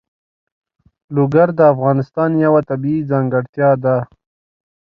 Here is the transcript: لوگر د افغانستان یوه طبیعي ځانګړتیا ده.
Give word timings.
لوگر 1.15 1.47
د 1.59 1.59
افغانستان 1.73 2.29
یوه 2.45 2.61
طبیعي 2.69 3.01
ځانګړتیا 3.11 3.69
ده. 3.83 3.97